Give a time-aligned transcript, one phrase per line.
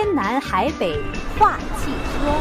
[0.00, 0.94] 天南海北
[1.36, 2.32] 话汽车。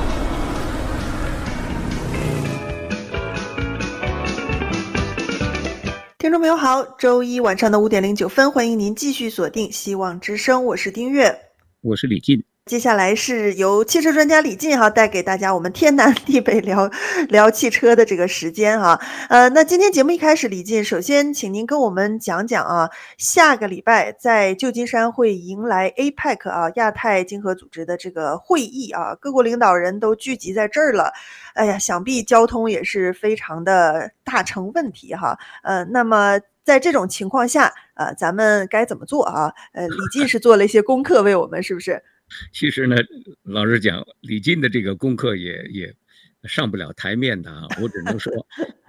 [6.20, 11.36] 听众朋友好，周一晚上的五点零九分，欢迎您继续锁定《希望之声》，我是丁月，
[11.82, 12.44] 我是李进。
[12.68, 16.92] 接下来是由汽车专家李进哈带给大家我们天南地北聊
[17.30, 31.14] 聊汽车的这个时间哈，呃，那今天节目一开始，李进首先请您跟我们讲讲啊，下个礼拜在旧金山会迎来 APEC 啊亚太经合组织的这个会议啊，各国领导人都聚集在这儿了，
[31.54, 39.54] 哎呀，想必交通也是非常的大成问题哈，呃，那么在这种情况下，呃，咱们该怎么做啊？
[39.72, 42.04] 呃，李进是做了一些功课为我们，是不是？
[42.52, 42.98] 其实呢，
[43.44, 45.96] 老实讲，李进的这个功课也也
[46.44, 47.68] 上不了台面的啊。
[47.82, 48.32] 我只能说，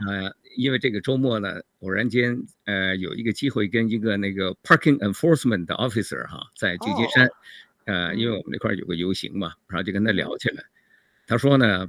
[0.07, 7.31] 呃，因为这个周末呢，偶然间呃有一个机会跟一个那个 parking enforcement officer 哈，在旧金山，
[7.85, 10.65] 呃，因为我们那块有个游行嘛，然后就跟他聊起来。
[11.27, 11.89] 他说呢，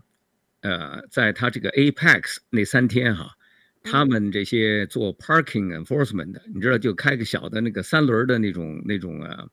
[0.62, 3.36] 呃，在他这个 Apex 那三天哈，
[3.82, 9.48] 他们这些做 parking enforcement 的，你知道，就开个小的那个三轮的那种那种啊。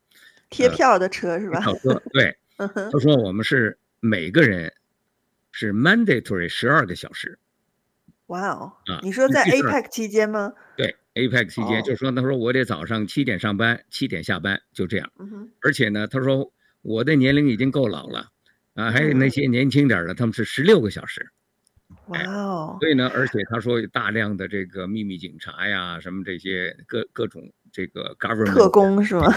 [0.50, 1.60] 贴票的车是吧？
[1.60, 4.72] 车、对， 他说我们是每个人
[5.52, 7.38] 是 mandatory 十二个小时。
[8.26, 8.72] 哇哦！
[8.86, 10.52] 啊，你说在 APEC 期间吗？
[10.76, 15.10] 对，APEC 期间，就是说，他说我得早上七点上班，七点下班，就这样。
[15.62, 16.52] 而且呢，他说
[16.82, 18.28] 我的年龄已经够老了，
[18.74, 21.30] 啊，还有那些年轻点的，他们是十六个小时。
[22.06, 22.78] 哇哦！
[22.80, 27.52] 所以呢，而且他说有大量的这个秘密警察呀，什么这些各各种。
[27.76, 29.30] 这个 government 特工是吗？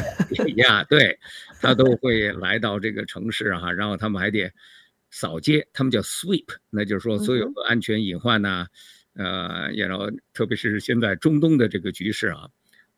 [0.56, 1.20] 呀，对，
[1.60, 4.50] 他都会来到这个城市哈、啊，然后他们还得
[5.12, 8.68] 扫街，他们叫 sweep，那就是说所有的安全隐患呐、啊，
[9.16, 12.48] 呃，然后特别是现在中东的这个局势啊，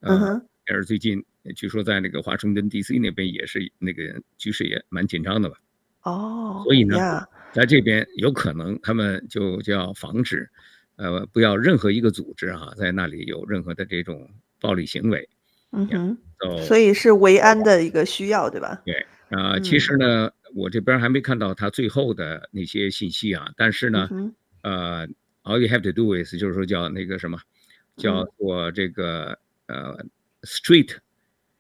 [0.02, 0.40] 呃，
[0.70, 5.58] 也是最近据说在那个华盛顿 DC 那边也是那个局势也蛮紧张的吧？
[6.04, 7.26] 哦，所以呢，yeah.
[7.52, 10.48] 在这边有可能他们就就要防止，
[10.98, 14.30] 呃，不要任何一个组织哈、啊，在那里有任何的这种。
[14.64, 15.28] 暴力行为，
[15.72, 18.82] 嗯哼，so, 所以是维安的一个需要，对吧？
[18.86, 18.94] 对，
[19.30, 24.34] 啊、呃，其实呢、嗯，我这边还没看到他最后的那些信息啊，但是呢，嗯、
[24.64, 25.08] 呃
[25.44, 27.40] ，all you have to do is 就是说叫那个什么，
[27.96, 29.38] 叫做这个、
[29.68, 30.06] 嗯、呃
[30.44, 30.98] ，street，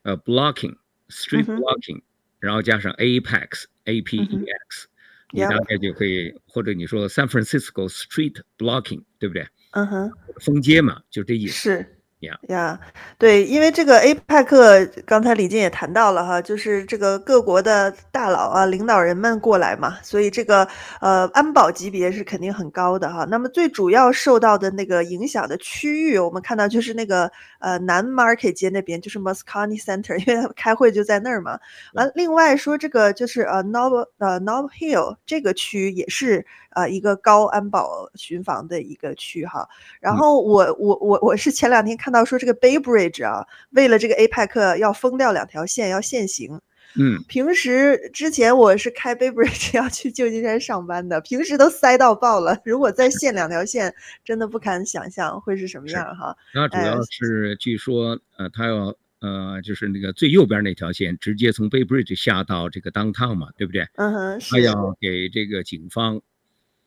[0.04, 2.04] 呃，blocking，street blocking，、嗯、
[2.40, 9.48] 然后加上 apex，a p e x，、嗯、你大概就可以，或者你说 San Francisco street blocking，对不对？
[9.72, 10.12] 嗯哼，
[10.42, 11.54] 封街嘛，就这意思。
[11.54, 11.98] 是。
[12.22, 12.80] 呀呀，
[13.18, 20.68] 对，因为这个 APEC，刚才李静也谈到了哈，就是这个各国的大佬啊、领导人们过来嘛，所以这个
[21.00, 23.26] 呃安保级别是肯定很高的哈。
[23.28, 31.60] 那么最主要受到的那个影响的区域，我们看到就是那个呃南 Market 街那边，就是 Moscone Center，因为他们开会就在那儿嘛。
[31.94, 36.46] 完，另外说这个就是呃 Nob 呃 Nob Hill 这个区也是。
[36.74, 39.68] 呃，一个高安保巡防的一个区哈，
[40.00, 46.60] 然后我我我我是前两天看到说这个 Bay Bridge 啊，为了这个 APEC 要封掉两条线，要限行。
[46.96, 52.60] 嗯，平时之前我是开 Bay Bridge 要去旧金山上班的，平时都塞到爆了。
[52.66, 53.94] 如果再限两条线，
[54.26, 56.36] 真的不敢想象会是什么样哈。
[56.54, 63.88] 那主要是据说呃，他要呃，就是那个最右边那条线，直接从 Bay Bridge 下到这个 Downtown 嘛，对不对？
[63.96, 66.22] 嗯哼，他要给这个警方。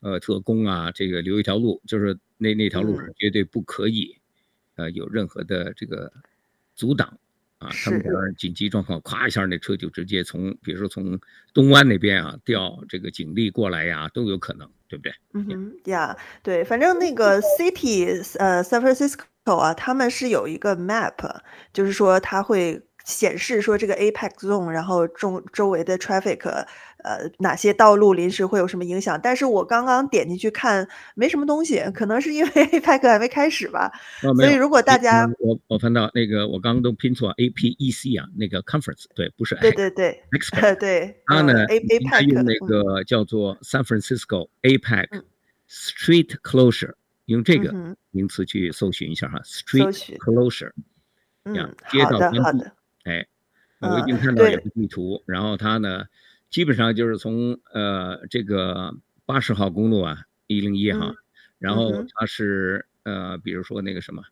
[0.00, 4.20] 呃，特工啊，这个留一条路，就是那那条路是绝对不可以，嗯、
[4.76, 6.12] 呃，有任何的这个
[6.74, 7.18] 阻挡
[7.58, 7.70] 啊。
[7.84, 11.18] 他们这儿紧急状况，咵一下，那车就直接从，比如说从
[11.52, 15.12] 东湾那边啊调这个警力过来呀，都有可能，对不对？
[15.32, 18.06] 嗯哼，呀，对，反正那个 City
[18.38, 21.40] 呃 San Francisco 啊，他们是有一个 map，
[21.72, 26.66] 就是说它会显示说这个 APEC zone，然后周周围的 traffic。
[27.04, 29.20] 呃，哪些道路临时会有什么影响？
[29.22, 33.92] 但是我刚刚点进去看，没什么东西，可能是因为 APEC 还没开始吧。
[34.22, 45.22] 哦、所以如果大家，我我翻到那个，我刚刚都拼错，APEC 啊，那个 conference，对，不是 A，对对对，Expert, 对，它呢，APEC 用那个叫做 San Francisco APEC
[45.68, 46.96] Street Closure，、嗯、
[47.26, 50.72] 用这个名词去搜寻一下哈、嗯、，Street Closure，
[51.44, 51.54] 嗯，
[51.90, 52.72] 街道关闭，好的，
[53.04, 53.26] 哎，
[53.80, 56.06] 我已经看到有个地图，然后它呢。
[56.54, 58.94] 基本上就是从呃这个
[59.26, 61.12] 八十号公路啊，一零一号，
[61.58, 64.22] 然后它是呃比如说那个什么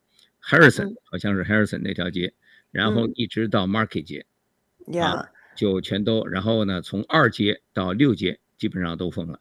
[0.40, 2.32] ，Harrison、嗯、好像是 Harrison 那条街，
[2.70, 4.24] 然后一直到 Market 街，
[5.00, 9.40] 啊，就全都，然后呢从二街到六街基本上都封了，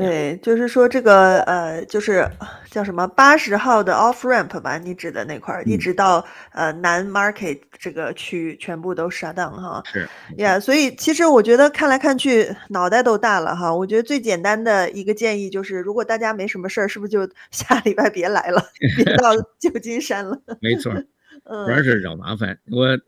[0.00, 2.26] 对，就是说这个呃，就是
[2.70, 9.82] 叫什么八十号的 off ramp 吧，你指的那块儿，嗯、一直到呃南 market 这个区全部都 shut down 哈。
[9.84, 10.08] 是
[10.38, 13.74] 呀，yeah, 所以其实我觉得看来看去脑袋都大了哈。
[13.74, 18.62] 我觉得最简单的一个建议就是，如果大家没什么事儿，是不是就下礼拜别来了，
[18.96, 20.38] 别到旧金山了？
[20.60, 20.92] 没错，
[21.44, 22.58] 主要是找麻烦。
[22.72, 22.98] 我。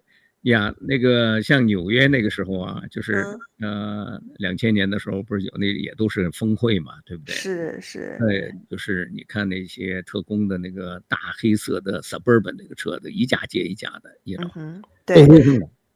[0.42, 3.24] 呀，那个像纽约那个时候啊，就是、
[3.60, 7.34] 嗯、呃，两千年的时候不是有那也都是峰会嘛，对不对？
[7.34, 8.16] 是是。
[8.18, 14.82] 对，就是你看那些特工的那个大黑色的 Suburban 那个车子，一架接一架的，你知道吗？
[15.06, 15.26] 对。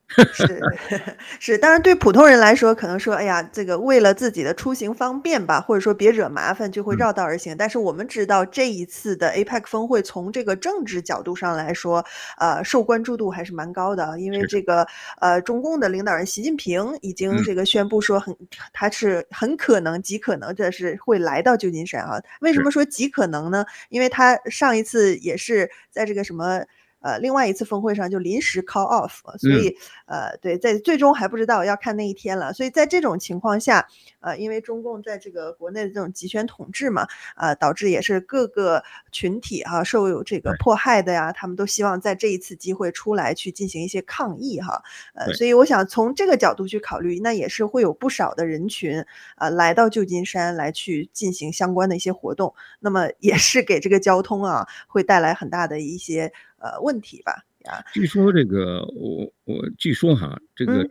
[0.33, 0.61] 是
[1.41, 7.55] 是，当然对普通人来说，可能说，哎呀，这个为了自己的出行方便吧，或者说别惹麻烦，就会绕道而行。
[7.55, 12.05] 嗯、但是我们知道，这一次的 APEC 峰会从这个政治角度上来说，
[12.39, 14.87] 呃，受关注度还是蛮高的，因为这个
[15.21, 22.23] 呃，中共的领导人习近平已经这个宣布说很，很、嗯、他是很可能极可能这是会来到旧金山啊。
[22.41, 23.65] 为什么说极可能呢？
[23.89, 26.65] 因为他上一次也是在这个什么。
[27.01, 29.77] 呃，另外一次峰会上就临时 call off，所以、
[30.07, 32.53] 嗯、呃，对，在最终还不知道要看那一天了。
[32.53, 33.87] 所以在这种情况下，
[34.21, 37.07] 呃，因为中共在这个国内的这种集权统治嘛，
[37.37, 38.83] 呃，导致也是各个
[39.13, 44.83] 群体哈、啊、受有这个迫害的呀，他们都希望在这一次机会出来去进行一些抗议哈。
[45.15, 49.05] 呃，所以我想从这个角度去考虑，那也是会有不少的人群
[49.37, 56.33] 呃来到旧金山来去进行相关的一些活动，那么也是给这个交通啊会带来很大的一些。
[56.59, 60.89] 呃，问题吧，啊，据说这个我我据说哈，这个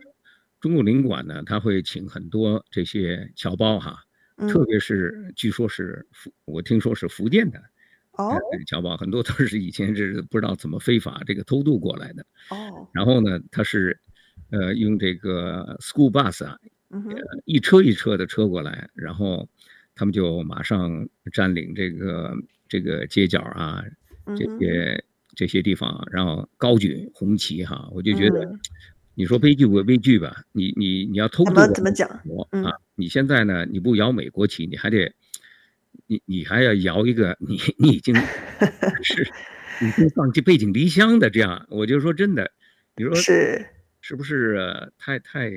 [0.60, 3.98] 中共领馆呢，他会请很多这些侨胞哈，
[4.36, 7.60] 嗯、特别是据说是福，我听说是福建的
[8.66, 13.98] 侨胞很多都是以前是不知道怎么非法这个偷渡过来的哦，然后呢，他是
[14.50, 16.56] 呃用这个 school bus 啊，
[16.90, 17.02] 呃、
[17.44, 19.48] 一车一车的车过来，然后
[19.96, 22.32] 他们就马上占领这个
[22.68, 23.84] 这个街角啊，
[24.36, 25.04] 这些。
[25.36, 28.58] 这些地方，然后高举红旗哈，我就觉得，嗯、
[29.14, 30.42] 你说悲剧不悲剧吧？
[30.50, 32.08] 你你你要偷渡，怎么讲？
[32.50, 33.64] 嗯、啊，你现在呢？
[33.66, 35.14] 你不摇美国旗，你还得，
[36.06, 38.14] 你你还要摇一个，你你已经
[39.04, 39.30] 是
[39.82, 42.50] 已经放弃背井离乡的这样，我就说真的，
[42.96, 43.66] 你说是
[44.00, 45.52] 是不是太太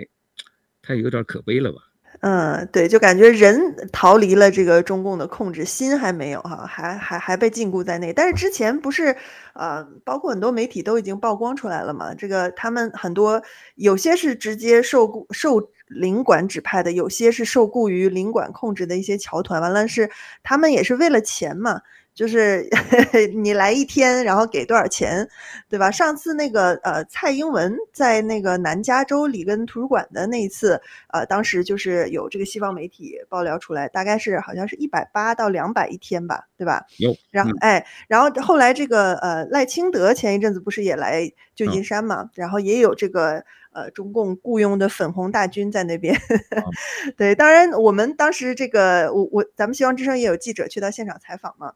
[0.81, 1.88] 太有点可悲了吧？
[2.21, 8.11] 嗯，对，就感觉人逃离了这个中共的控制，心还没有哈，还还还被禁锢在内。
[8.11, 9.15] 但是之前不是，
[9.53, 13.41] 呃，包括很多媒体都已经曝光出来了嘛，这个他们很多
[13.75, 20.09] 有些是直接受受领馆指派的，有些是受雇于领馆控制的一些侨团，完了是
[20.43, 21.81] 他们也是为了钱嘛。
[22.15, 22.67] 就是
[23.33, 25.25] 你来一天，然后给多少钱，
[25.69, 25.89] 对吧？
[25.89, 30.81] 上次那个呃，蔡英文在那个南加州里根图书馆的那一次，
[31.13, 36.83] 呃，当时就是有这个西方媒体爆料出来，大概是好像是一百八到两百一天吧，对吧？
[36.97, 37.15] 有。
[37.31, 46.19] 然后哎，然后后来这个呃赖清德前一阵子不是也来旧金山嘛，然后也有这个呃中共雇佣的粉红大军在那边。
[47.17, 51.73] 对，当然我们当时这个我我咱们希望之声也有记者去到现场采访嘛。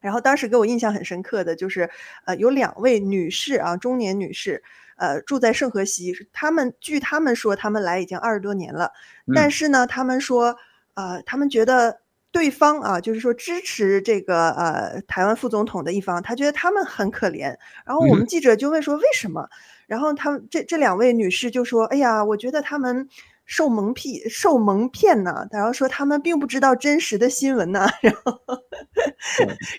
[0.00, 1.88] 然后当时给我印象很深刻的就是，
[2.24, 4.60] 呃，有两位女士啊，中年女士，
[4.96, 6.12] 呃，住在圣荷西。
[6.32, 8.90] 他们据他们说，他们来已经二十多年了，
[9.32, 10.56] 但是呢，他们说，
[10.94, 12.00] 呃，他们觉得
[12.32, 17.56] 对方啊，就是说支持这个呃台湾副总统的一方，他觉得他们很可怜。
[17.86, 19.48] 然后我们记者就问说为什么？
[19.92, 23.08] 然后他们这这两位女士就说，哎呀，我觉得他们。
[23.44, 28.38] 受蒙骗，受蒙骗呢，然后说他们并不知道真实的新闻呢， 然后，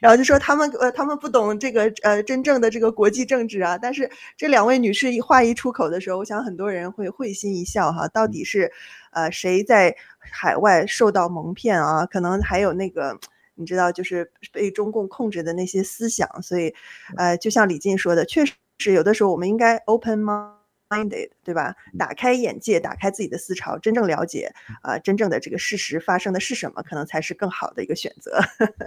[0.02, 3.78] 然后就说他们呃，他们不懂这个呃真正的这个国际政治啊。
[3.78, 8.06] 但是这两位女士一话一出口的时候，我想很多人会会心一笑哈。
[8.10, 8.70] 到底是
[9.12, 12.06] 呃谁在海外受到蒙骗啊？
[12.06, 13.18] 可能还有那个
[13.56, 16.28] 你知道，就是被中共控制的那些思想。
[16.44, 16.76] 所以
[17.16, 21.76] 呃，就像李进说的，确实是有的时候我们应该 open？minded 对吧？
[21.98, 24.54] 打开眼界，打开自己的思潮，真正了解
[24.84, 28.38] 啊、呃，真正的这个事实发生的是什么，可能才是更好的一个选择。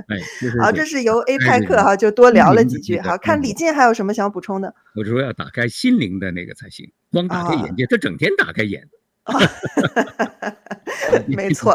[0.06, 0.16] 哎，
[0.62, 3.00] 好，这是由 APEC 哈就多聊了几句。
[3.00, 4.72] 好，看李进还有什么想补充的？
[4.94, 8.88] 我就说要打开心灵的那个才行，光打开眼界，他整天打开眼。
[9.34, 9.40] 啊，
[11.26, 11.74] 没错，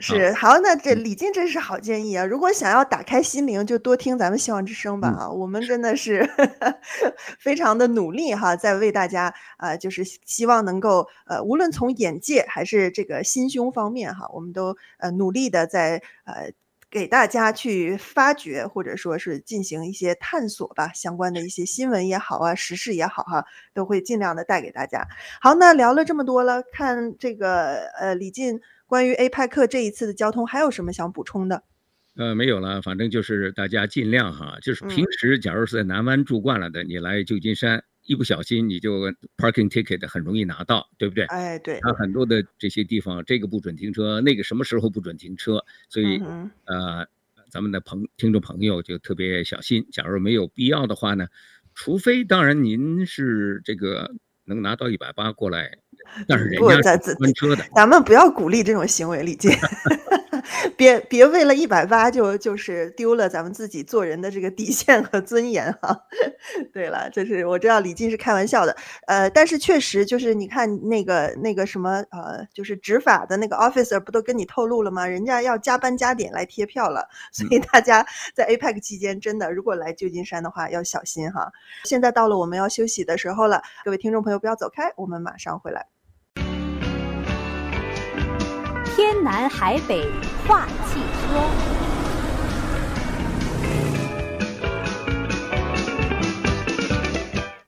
[0.00, 2.24] 是好，那这李静真是好建议啊！
[2.24, 5.30] 如果想要打开心灵，就多听咱们希望之声吧啊！
[5.30, 6.28] 我们真的是
[7.38, 16.50] 非常的努力哈，在为大家啊，就是希望能够呃，无论从眼界还是这个心胸方面哈，我们都呃努力的在呃。
[16.96, 25.06] 给大家去发掘，或者说是进行一些探索吧，相关的一些新闻也好啊，时事也好哈、啊，都会尽量的带给大家。
[25.42, 31.64] 好，那聊了这么多了，看这个呃李进关于 A 派克这一次的交通，还有什么想补充的？
[32.16, 41.24] 呃，没有了，反正就是大家尽量哈，就是平时假如是在南湾住惯了的，嗯、你来旧金山，一不小心你就 parking ticket 很容易拿到，对不对？
[41.26, 41.78] 哎，对。
[41.82, 47.06] 它很多的这些地方，这个不准停车，那个什么时候不准停车，所以、嗯、呃，
[47.50, 49.86] 咱们的朋听众朋友就特别小心。
[49.90, 51.26] 假如没有必要的话呢，
[51.74, 55.78] 除非当然您是这个能拿到一百八过来，
[56.28, 59.52] 但是人家是关车的，咱们不要鼓励这种行为，李健。
[60.76, 66.04] 别别为了一百八就就是丢了咱们自己做人的这个底线和尊严哈。
[66.72, 68.76] 对了，就是我知道李静是开玩笑的，
[69.06, 75.06] 呃，但是确实就是你看那个那个什么呃，就是执法的那个 officer 不都跟你透露了吗？
[75.06, 81.50] 人家要加班加点来贴票了，所以大家在 APEC 期间真的如果来旧金山的话要小心哈。
[81.84, 85.95] 现在到了我们要休息的时候了，各位听众朋友不要走开，我们马上回来。
[88.96, 90.10] 天南海北
[90.48, 91.36] 话汽车，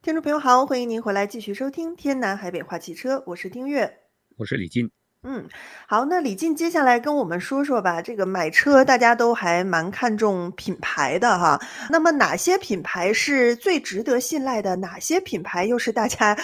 [0.01, 3.99] 听众朋友好，欢迎您回来继续收听《天南海北话汽车》，我是丁月，
[4.39, 4.91] 我是李进。
[5.23, 5.47] 嗯，
[5.87, 8.01] 好，那李进接下来跟我们说说吧。
[8.01, 14.77] 这个买车大家都还蛮看重品牌的哈，那么哪些品牌是最值得信赖的？
[14.77, 16.35] 哪些品牌又是大家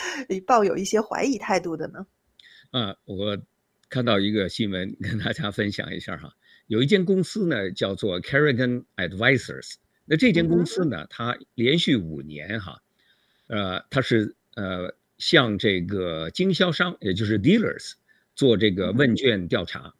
[0.47, 2.00] 抱有一些怀疑态度的呢？
[2.71, 3.38] 啊，我。
[3.88, 6.35] 看到一个新闻，跟大家分享一下哈。
[6.67, 9.75] 有一间公司呢，叫做 Carrigan Advisors。
[10.07, 12.83] 那这间公司呢，它连续五年哈，
[13.47, 17.93] 呃，它是呃向这个经销商，也就是 dealers
[18.35, 19.95] 做这个问卷调查。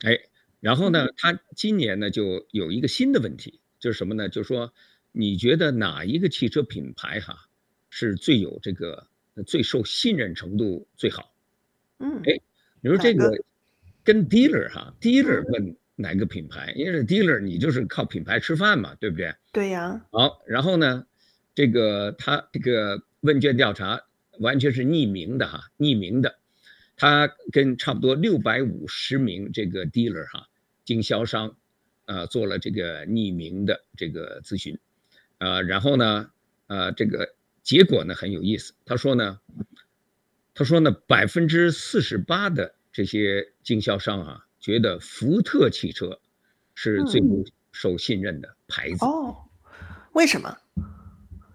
[0.00, 0.18] 哎，
[0.60, 4.28] 然后呢，它今年呢就有一个新的问题，就是什么呢？
[4.28, 4.72] 就是说，
[5.12, 7.48] 你觉得哪一个汽车品牌哈
[7.90, 9.06] 是最有这个
[9.46, 11.34] 最受信任程度最好？
[11.98, 12.38] 嗯，哎。
[12.80, 13.36] 你说这个
[14.04, 16.72] 跟 dealer 哈，dealer 问哪个品牌？
[16.76, 19.34] 因为 dealer 你就是靠品牌吃饭嘛，对不对？
[19.52, 20.00] 对呀。
[20.12, 21.04] 好，然后呢，
[21.54, 24.00] 这个他这个问卷调查
[24.38, 26.38] 完全是匿名的哈，匿名的，
[26.96, 30.46] 他跟差不多六百五十名这个 dealer 哈，
[30.84, 31.56] 经销商，
[32.04, 34.78] 啊，做了这个匿名的这个咨询，
[35.38, 36.30] 啊，然后呢，
[36.68, 39.40] 啊，这个结果呢很有意思，他说呢。
[40.58, 46.18] 他说呢，百分之四十八的这些经销商啊，觉得福特汽车
[46.74, 49.04] 是最不受信任的牌子。
[49.04, 49.36] 哦，
[50.14, 50.52] 为什么？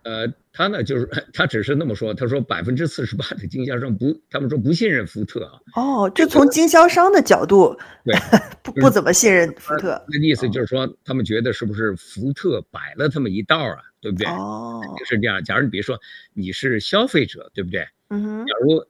[0.03, 2.13] 呃，他呢，就是他只是那么说。
[2.13, 5.59] 他说百分之四十八的经销商不，他们说不信任福特啊。
[5.75, 8.15] 哦，就从经销商的角度，对，
[8.63, 10.01] 不不怎么信任福特。
[10.07, 13.83] 那意思就是说，他们觉得是不是福特摆了他们一道啊？
[13.99, 14.25] 对不对？
[14.27, 15.43] 哦，是这样。
[15.43, 15.99] 假如你比如说
[16.33, 17.85] 你是消费者，对不对？
[18.07, 18.45] 嗯哼。
[18.45, 18.81] 假如。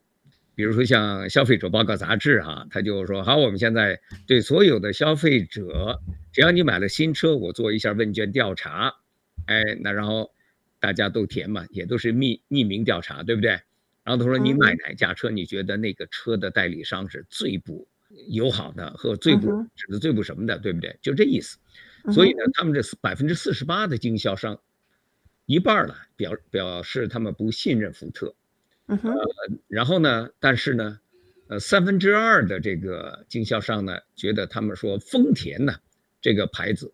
[0.56, 6.00] 比如说像消费者报告杂志哈，他就说好，我们现在对所有的消费者，
[6.32, 8.94] 只要你买了新车，我做一下问卷调查，
[9.48, 10.32] 哎，那然后
[10.80, 13.52] 大家都填嘛，也都是匿匿名调查，对不对？
[14.04, 17.88] 然后他说你买哪架车，你觉得那个车的代理商是最不
[18.28, 20.98] 友好的和最不指的最不什么的，对不对？
[21.02, 21.58] 就这意思。
[22.12, 24.60] 所以呢，他们这百分之四十八的经销商，
[25.46, 28.36] 一半了表表示他们不信任福特。
[28.88, 28.98] 呃，
[29.68, 31.00] 然后呢，但是呢，
[31.48, 35.74] 呃，三分之二的这个经销商呢，觉得他们说丰田呢
[36.22, 36.94] 这个牌子，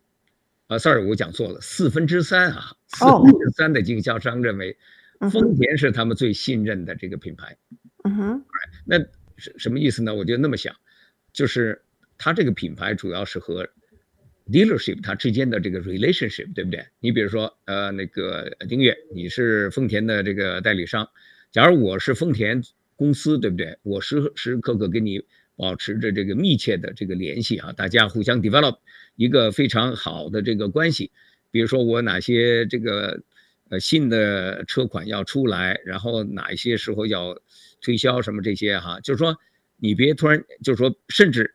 [0.68, 4.76] 啊，sorry，我讲错了，四分之三啊，四分之三的经销商认为
[5.32, 7.56] 丰田是他们最信任的这个品牌。
[8.04, 8.44] 嗯哼，
[8.84, 8.98] 那
[9.36, 10.14] 什什么意思呢？
[10.14, 10.74] 我就那么想，
[11.32, 11.82] 就是
[12.16, 13.68] 他这个品牌主要是和
[14.46, 16.86] dealership 它之间的这个 relationship，对不对？
[17.00, 21.08] 你比如说，呃，那个丁月，你是丰田的这个代理商。
[21.52, 22.62] 假如我是丰田
[22.96, 23.76] 公司，对不对？
[23.82, 25.20] 我时时刻刻跟你
[25.56, 28.78] 保持着这个密切的这个联系啊，大家互相 develop
[29.16, 31.10] 一个非常好的这个关系。
[31.50, 33.22] 比如说我哪些这个
[33.68, 37.40] 呃新的车款要出来，然后哪一些时候要
[37.80, 39.36] 推销什么这些哈，就是说
[39.76, 41.54] 你别突然就是说甚至。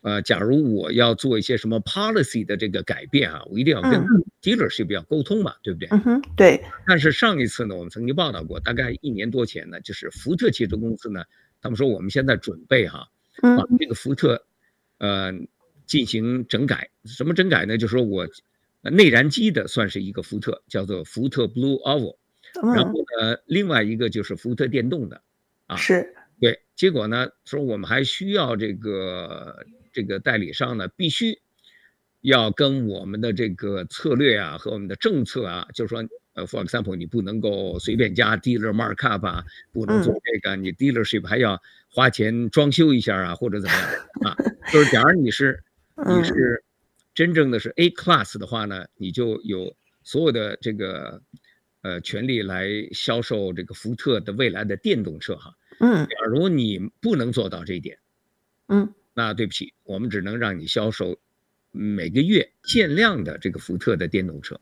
[0.00, 4.00] 呃，假如我要做一些什么 policy 的这个改变啊，我一定要跟
[4.40, 5.88] dealership 要沟通嘛，对不对？
[5.90, 6.62] 嗯哼，对。
[6.86, 11.24] 但是上一次呢，我们曾经报道过，大概一年多前呢，就是福特汽车公司呢，
[11.60, 13.08] 他们说我们现在准备哈，
[13.42, 14.40] 把这个福特，
[14.98, 15.32] 呃，
[15.84, 16.88] 进行整改。
[17.04, 17.76] 什么整改呢？
[17.76, 18.24] 就是说我
[18.82, 22.16] 内燃机的算是一个福特，叫做福特 Blue Oval，
[22.72, 25.20] 然后呢，另外一个就是福特电动的，
[25.66, 26.56] 啊，是对。
[26.76, 29.56] 结果呢，说我们还需要这个。
[29.98, 31.40] 这个代理商呢，必须
[32.20, 43.90] 要跟我们的这个策略啊和我们的政策啊，就是说，呃，for example，你不能够随便加 dealer markup 啊，不能做这个，嗯、你 dealership 还要花钱装修一下啊，或者怎么样
[44.22, 44.36] 啊？
[44.72, 45.64] 就是假如你是
[46.06, 46.62] 你是
[47.12, 49.74] 真正的是 A class 的话呢，你就有
[50.04, 51.20] 所有的这个
[51.82, 55.56] 呃权利来销售这个福特的未来的电动车哈。
[55.80, 57.98] 嗯，假如你不能做到这一点，
[58.68, 61.18] 嗯，那对不起，我们只能让你销售
[61.72, 64.54] 每个月限量的这个福特的电动车。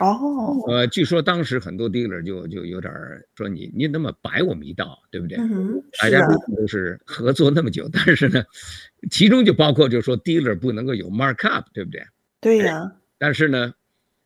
[0.00, 2.92] 哦，呃，据说当时很多 dealer 就就有点
[3.34, 5.38] 说你你那么摆我们一道，对不对？
[5.38, 6.20] 嗯，大家
[6.54, 8.44] 都是合作那么久，但是呢，
[9.10, 12.04] 其中就包括就是说 dealer 不能够有 markup，对不对？
[12.38, 12.92] 对呀。
[13.16, 13.72] 但是呢，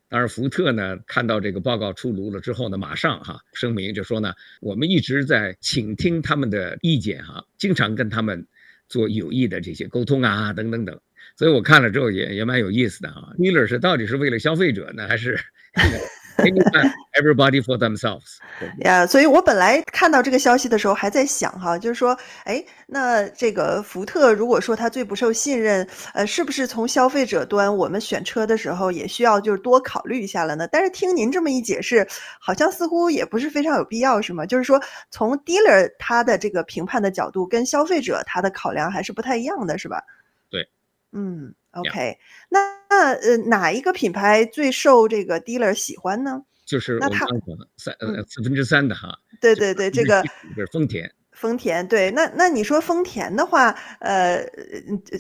[0.09, 8.45] 当然福特呢看到这个报告出炉了之后呢，马上哈声明就说呢，我们一直在倾听他们的意见哈，经常跟他们
[8.89, 10.99] 做有益的这些沟通啊，等等等。
[11.37, 15.39] 所以我看了之后也也蛮有意思的啊 Miller 是到底是为了消费者呢，还是
[17.19, 18.39] everybody for themselves？
[18.81, 30.69] 呀， yeah, 所以我本来看到这个消息的时候还在想哈，就是说，哎，那这个福特如果说它最不受信任，呃，是不是从消费者端我们选车的时候也需要就是多考虑一下了呢？
[30.71, 32.07] 但是听您这么一解释，
[32.41, 34.47] 好像似乎也不是非常有必要，是吗？
[34.47, 40.03] 就是说从 dealer 他的这个评判的角度跟消费者他的考量还是不太一样的，是吧？
[40.51, 40.69] 对
[41.13, 42.17] 嗯，OK，Yeah.
[42.49, 46.43] 那那呃，哪一个品牌最受这个 dealer 喜欢呢？
[46.65, 49.17] 就是我刚刚讲的三呃四分之三的哈。
[49.41, 50.23] 对对对，这个
[50.55, 51.13] 是丰田。
[51.33, 54.43] 丰田对，那那你说丰田的话，呃，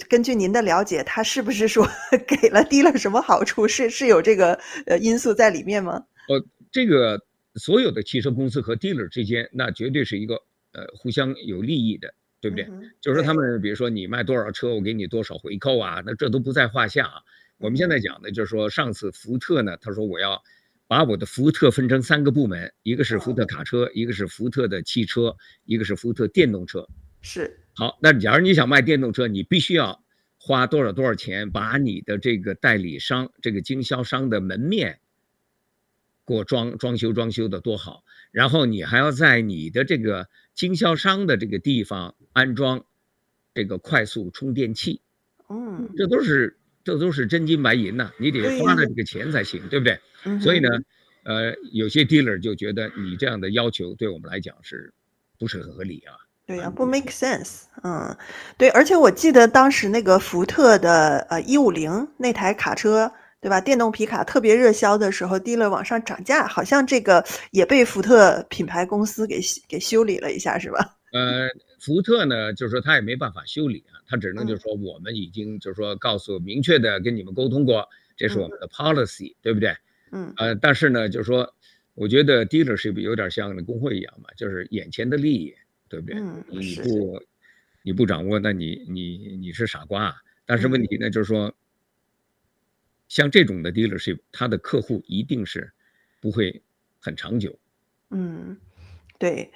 [0.08, 1.86] 根据您的了解，它是不是说
[2.26, 3.68] 给了 dealer 什么好处？
[3.68, 6.02] 是是有这个呃因素在里面吗？
[6.28, 7.20] 呃，这个
[7.56, 10.36] 所有的汽车公司和 dealer 之间，那绝对是一个
[10.72, 12.12] 呃互相有利益的。
[12.40, 12.64] 对不对？
[12.66, 17.22] 嗯、就是说他们，比如说你卖多少车，我给你多少回扣啊，那这都不在话下啊。
[17.58, 20.42] 我们现在讲的就是说，上次福特呢，他说我要
[20.86, 26.86] 把我的福特分成三个部门，一个是福特卡车，一个是福特的汽车，一个是福特电动车。
[27.22, 27.58] 是。
[27.74, 30.04] 好，那假如你想卖电动车，你必须要
[30.38, 35.00] 花多少多少钱，把你的这个代理商、这个经销商的门面
[36.26, 40.28] 给我装装修装修的多好，然后你还要在你的这个。
[40.56, 42.84] 经销商的这个地方安装
[43.54, 45.02] 这个快速充电器，
[45.48, 50.00] 嗯，这都是这都是真金白银呐，你得花了这个钱才行，对不对？
[50.40, 50.68] 所以呢，
[51.24, 54.92] 呃，有些 dealer 就觉得你这样的要求对我们来讲是
[55.38, 56.16] 不是很合理啊？
[56.46, 57.64] 对呀，不 make sense。
[57.84, 58.16] 嗯，
[58.56, 63.12] 对，而且我记得当时那个福特的呃一五零那台卡车。
[63.46, 63.60] 对吧？
[63.60, 70.96] 电动皮卡特别热销的时候，dealer 往上涨价，好像这个也被福特品牌公司给给修理了一下，是吧？
[71.14, 79.76] 呃，福特呢，就是说他也没办法修理啊，他只能就是说我们已经就是说告诉明确的跟你们沟通过，这是我们的 policy，嗯，对不对？
[80.10, 80.34] 嗯。
[80.38, 81.48] 呃，但是呢，就是说，
[81.94, 85.54] 我觉得 dealership 有点像那工会一样嘛，就是眼前的利益，
[85.88, 86.16] 对不对？
[86.18, 87.22] 嗯，你不
[87.84, 90.12] 你不掌握，那你你你是傻瓜。
[90.44, 91.54] 但是问题呢，就是说。
[93.08, 95.72] 像这种的 dealership，他的客户一定是
[96.20, 96.62] 不会
[96.98, 97.56] 很长久。
[98.10, 98.56] 嗯，
[99.18, 99.50] 对，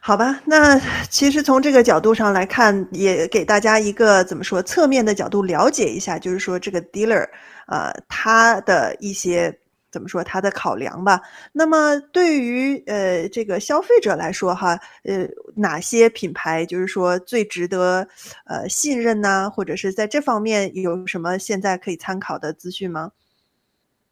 [0.00, 7.28] 好吧，那其实从这个角度上来看，也给大家一个怎么说侧面的角度了解一下，就是说这个 dealer，
[7.66, 9.58] 呃，他的一些。
[9.90, 11.20] 怎么说它的考量吧？
[11.52, 15.26] 那么对于呃这个消费者来说哈，呃
[15.56, 18.08] 哪些品牌就是说最值得
[18.46, 19.50] 呃信任呢？
[19.50, 23.12] 或者是在这方面有什么现在可以参考的资讯吗？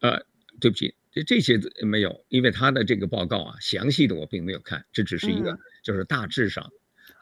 [0.01, 0.25] 呃，
[0.59, 6.69] 对不起，这这些没有，因为他的这个报告啊，详细的我并没有看，这只是一个，嗯、就是大致上，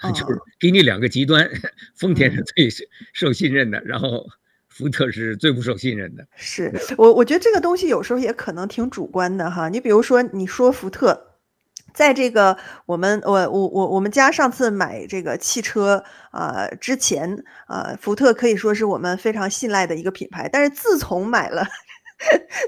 [0.02, 1.50] 哦、 就是给你两个极端，
[1.96, 2.70] 丰田是最
[3.14, 4.28] 受信任的，嗯、然后。
[4.78, 6.26] 福特是最不受信任的。
[6.36, 9.70] 是我，我觉得这个东西有时候也可能挺主观的哈。
[9.70, 11.20] 你比如说，你说福特，
[11.94, 20.48] 在这个我们我我我我们家上次买这个汽车啊、之前啊、福特可以说是我们非常信赖的一个品牌。
[20.48, 21.66] 但是自从买了。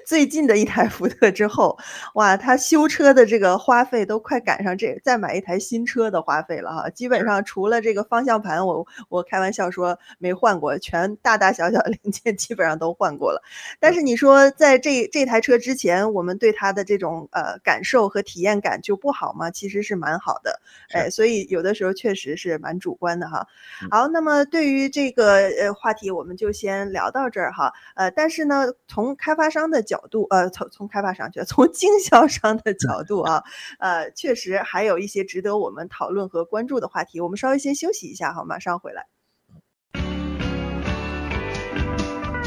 [0.05, 1.77] 最近的一台福特之后，
[2.13, 6.89] 哇，他修车的这个花费都快赶上这再买一台新车的花费了哈。
[6.89, 13.41] 基本上除了这个方向盘，我我开玩笑说没换过，全大大小小零件基本上都换过了。
[13.79, 19.49] 但是你说在这这台车之前，我们对它的这种呃感受和体验感就不好吗？
[19.49, 20.59] 其实是蛮好的，
[20.91, 23.47] 哎，所以有的时候确实是蛮主观的哈。
[23.89, 27.73] 好，那么对于这个呃话题，我们就先聊到这儿哈。
[27.95, 33.41] 呃，但是呢，从开开发商的角度，呃，从从开发商去，从经销商的角 度，啊，
[33.79, 39.07] 呃，确实还有一些值得我们讨论和关注的话题，我们稍微先休息一下，好，马上回来。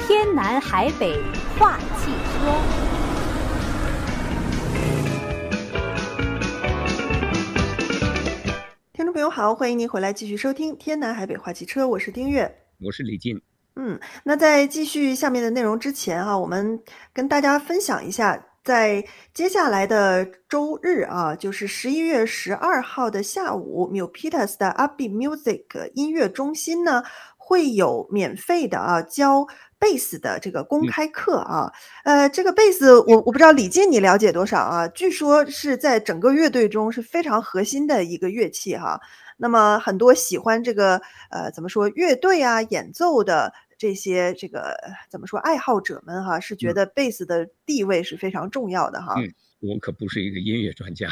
[0.07, 1.17] 天南海北
[1.59, 2.53] 话汽车。
[8.93, 13.41] 听众朋友好，欢迎您回来继续收听天南海北话汽车，我是丁悦，我是李静。
[13.75, 16.79] 嗯，那在继续下面的内容之前哈、啊，我们
[17.13, 27.03] 跟大家分享一下，在接下来的周日啊，就是十一月十二号的下午，Milpitas 的 Upbeat Music 音乐中心呢，
[27.39, 29.47] 会有免费的啊教
[29.79, 31.73] 贝斯的这个公开课啊。
[32.05, 34.87] 呃，这个贝斯我我不知道李进你了解多少啊？
[34.89, 39.01] 据说是在整个乐队中是非常核心的一个乐器哈、啊。
[39.39, 43.53] 那么很多喜欢这个呃怎么说乐队啊演奏的。
[43.83, 44.77] 这些这个
[45.11, 45.41] 怎么说？
[45.41, 49.17] 爱好者们哈是觉得贝斯的地位是非常重要的哈。
[49.19, 51.09] 嗯，我可不是一个音乐专家。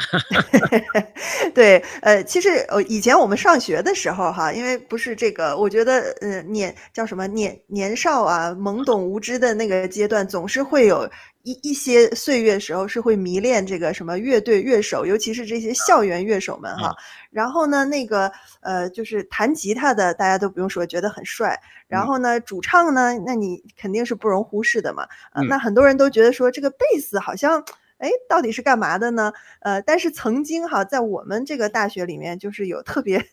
[1.53, 11.11] 对，呃，其实呃以前我们上学的时候哈，因为不是这个，我觉得呃年叫什么年年少啊懵懂无知的那个阶段，总是会有。
[11.43, 16.95] 一一些岁月时候是会迷恋这个什么乐队乐手，尤其是这些校园乐手们哈。
[17.29, 21.59] 然后呢，那个呃，就是弹吉他的，大家都不用说，觉得很帅。
[21.87, 25.07] 然后呢，主唱呢，那你肯定是不容忽视的嘛。
[25.33, 27.63] 呃，那很多人都觉得说，这个贝斯好像，
[27.97, 29.33] 哎，到底是干嘛的呢？
[29.61, 33.25] 呃，但是曾经哈，在我们这个大学里面，就是有特别。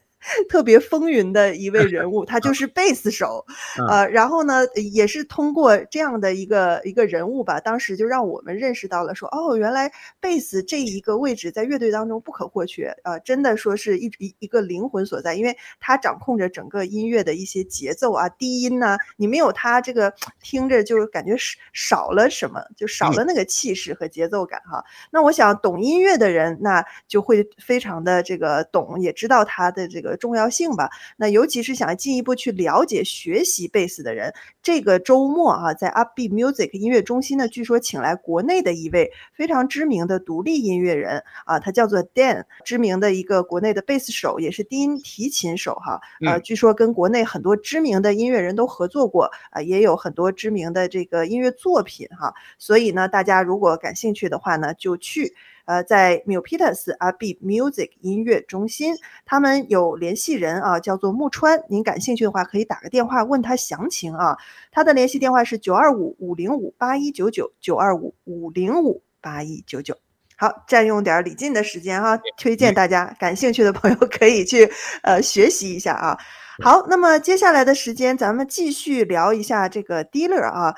[0.49, 3.47] 特别风云的一位人物，他就是贝斯手，
[3.89, 21.37] 呃，然后呢，也是通过这样的一个一个人物吧，当时就让我们认识到了说，哦，原来贝斯这一个位置在乐队当中不可或缺，呃，真的说是一一一个灵魂所在，因为他掌控着整个音乐的一些节奏啊，低音呐，你没有他这个听着就感觉
[21.73, 24.85] 少了什么，就少了那个气势和节奏感哈。
[25.13, 30.08] 那我想懂音乐的人，那就会非常的这个懂，也知道他的这个。
[30.09, 55.35] 的重要性吧，那尤其是想进一步去了解学习贝斯的人，这个周末啊，在 Upbeat Music 音乐中心呢，据说请来国内的一位非常知名的独立音乐人啊，他叫做 Dan，知名的一个国内的贝斯手，也是低音提琴手哈，呃，据说跟国内很多知名的音乐人都合作过啊，也有很多知名的这个音乐作品哈，所以呢，大家如果感兴趣的话呢，就去。
[55.69, 58.95] 呃，在 Milpitas Upbeat Music 音乐中心，
[59.27, 61.63] 他们有联系人啊，叫做木川。
[61.69, 64.35] 您感兴趣的话，可以打个电话问他详情啊。
[64.73, 69.95] 他的联系电话是九二五五零五八一九九九二五五零五八一九九。
[70.39, 74.71] 好，占用点李进的时间哈，推荐大家感兴趣的朋友可以去
[75.03, 76.17] 呃学习一下啊。
[76.65, 80.75] 好，那么接下来的时间，咱们继续聊一下这个 Dealer 啊。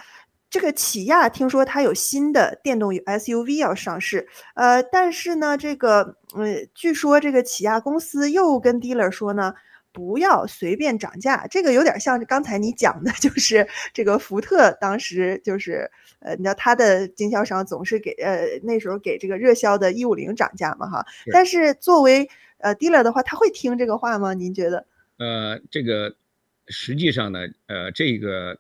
[0.51, 9.55] 这个起亚听说它有新的电动 SUV 要上市，呃，但是呢，这个，呃，据说这个起亚公司又跟 dealer 说呢，
[9.93, 24.35] 不要随便涨价，这个有点像刚才你讲的， 就是这个福特当时就是，呃，你知道他的经销商总是给，呃，那时候给这个热销的一五零涨价嘛，哈，但是作为呃 dealer 的话，他会听这个话吗？
[24.35, 24.85] 您觉得？
[25.19, 26.13] 呃，这个
[26.67, 28.59] 实际上呢，呃，这个。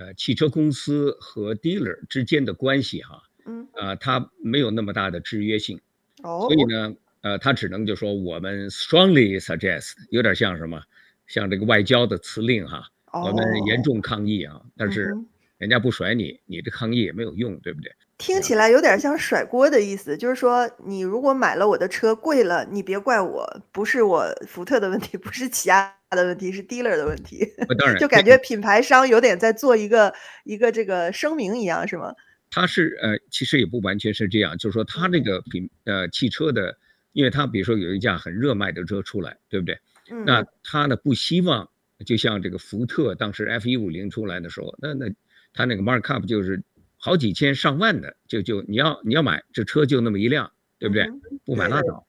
[0.00, 5.78] 呃，汽车公司和 dealer 之间的关系哈，嗯，啊，它没有那么大的制约性，
[6.22, 10.82] 哦，所以呢，呃，它只能就说我们 strongly suggest，有点像什么，
[11.26, 15.14] 像这个外交的辞令哈，我们严重抗议啊，但是
[15.58, 17.92] 人家不甩你，你这抗议也没有用，对不对？
[18.20, 25.96] 听起来有点像甩锅的意思，就是说你如果买了我的车贵了，你别怪我，不是我福特的问题，不是起亚。
[26.10, 27.46] 的问题是 dealer 的问题，
[27.78, 32.12] 当然，就感觉品牌商有点在做一个一个这个声明一样，是吗？
[32.50, 36.76] 他是呃，其实也不完全是这样，就是说他这个品呃汽车的，
[37.12, 39.78] 因为他比如说有一架很热卖的车出来，对不对？
[40.10, 40.24] 嗯。
[40.24, 41.70] 那他呢不希望，
[42.04, 45.06] 就像这个福特当时 F 一五零出来的时候，那那
[45.54, 46.60] 他那个 markup 就是
[47.02, 51.08] 好几千上万的，就就你要你要买这车就那么一辆，对不对？
[51.46, 52.06] 不买拉倒。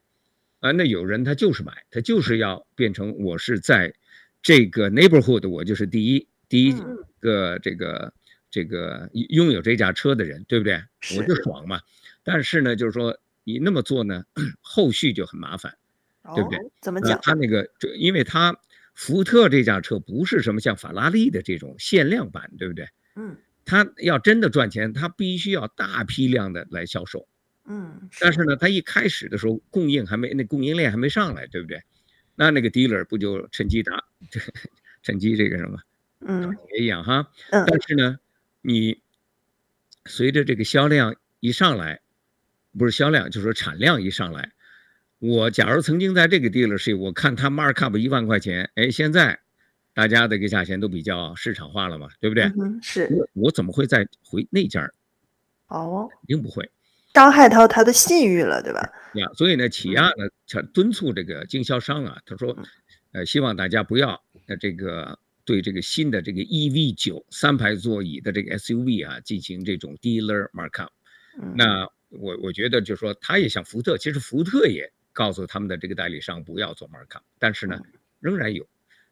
[0.60, 3.92] 啊，那有人他就是买，他就是要变成我是在
[4.42, 6.76] 这个 neighborhood，我就是第一第一
[7.20, 8.14] 个这个
[8.50, 10.84] 这个拥有这架车的人，对不对？
[11.18, 11.80] 我就爽嘛。
[12.22, 14.24] 但是呢，就是说你那么做呢，
[14.62, 15.74] 后续就很麻烦，
[16.36, 16.60] 对不对？
[16.82, 17.18] 怎么讲？
[17.24, 18.56] 他那个，因为他
[18.94, 22.86] 福特这架车不是什么像法拉利的这种限量版，对不对？
[23.16, 27.28] 嗯，他要真的赚钱，他必须要大批量的来销售。
[27.66, 31.82] 嗯，但是呢，他一开始的时候供应还没，那供应链还没上来，对不对？
[32.36, 34.04] 那那个 dealer 不就趁机打，
[35.04, 35.80] 趁机这个什么，
[36.22, 37.32] 嗯，也一样哈。
[37.52, 38.18] 但是呢，
[38.62, 39.00] 你
[40.06, 42.02] 随着这个销量一上来，
[42.78, 44.52] 不是销量，就是说产量一上来，
[45.20, 49.40] 我假如曾经在这个 dealer 是，我看他 markup 一万块钱，哎，现在
[50.02, 52.46] 大家的这个价钱都比较市场化了嘛，对不对？
[52.60, 53.08] 嗯，是。
[53.12, 54.92] 我我怎么会再回那家？
[55.68, 56.68] 哦，肯定不会。
[57.14, 58.82] 伤害到他的信誉了，对吧？
[59.14, 62.58] 呀，所以呢，起亚呢，他敦促这个经销商啊，他说，
[63.12, 70.90] 呃，希望大家不要呃这个对这个新的这个 EV 九三排座椅的这个 SUV 啊进行这种 dealer markup。
[71.56, 77.80] 那我我觉得就是说，他也像福特，其实福特也告诉他们的这个代理商不要做 markup，但是呢，
[78.20, 78.66] 仍然有，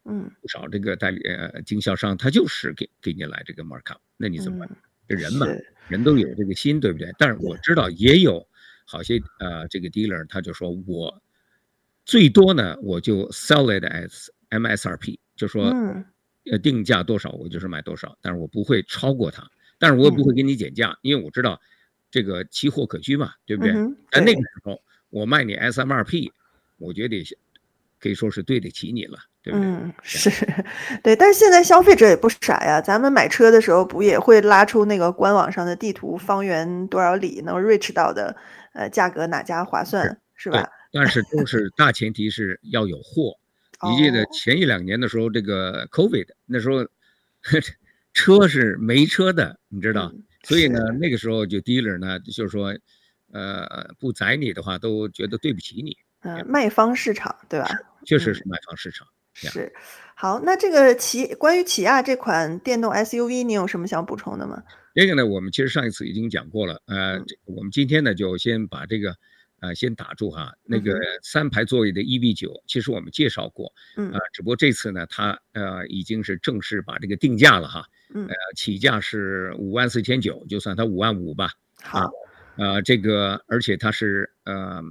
[0.05, 4.77] 嗯，不少这个代理呃经销商他就是给给你来这个 markup，那你怎么办？
[5.07, 5.45] 这人嘛，
[5.87, 7.13] 人都有这个心，对不对？
[7.17, 8.47] 但是我知道也有。
[8.91, 11.21] 好些呃，这个 dealer 他就说我
[12.05, 15.65] 最多呢，我就 sell it as MSRP，就说
[16.45, 21.61] 呃定价多少我就是卖多少，但是我不会超过它，但是我也不会给你减价，因为我知道
[22.09, 23.73] 这个期货可居嘛，对不对？
[24.09, 24.81] 但那个时候
[25.11, 26.31] 我卖你 SMRP，
[26.77, 27.23] 我觉得
[27.99, 29.19] 可以说是对得起你了。
[29.45, 30.29] 嗯，是
[31.01, 32.81] 对，但是现在消费者也不傻呀。
[32.81, 38.35] 咱们买车的时候，不也会拉出那个官网上的地图，方圆多少里能 reach 到的，
[38.73, 40.69] 呃，价格哪家划算，是，是吧？
[40.91, 43.37] 但是都 是大前提是要有货。
[43.89, 46.85] 你记得前一两年的时候，这个 COVID 那时候，
[48.13, 50.11] 车是没车的，你知道？
[50.13, 52.77] 嗯、所以呢，那个时候就 dealer 呢，就是说，
[53.31, 55.95] 呃，不宰你的话，都觉得对不起你。
[56.23, 57.69] 嗯、呃，卖方市场，对吧？
[58.05, 59.07] 确实是卖方市场。
[59.07, 59.73] 嗯是，
[60.15, 64.61] 好，那这个起关于起亚这款电动 SUV，你有什么想补充的吗？
[64.93, 69.15] 这个呢，我们其实上一次已经讲过了，呃，嗯、我们今天呢就先把这个，
[69.61, 70.51] 呃，先打住哈。
[70.65, 81.51] 那个三排座椅的 EV9，其实我们介绍过，嗯，呃，只不过这次呢，它呃已经是正式把这个定价了哈，嗯，呃，起价是五万四千九，就算它五万五吧。
[81.81, 82.11] 好，
[82.57, 84.83] 呃，这个而且它是呃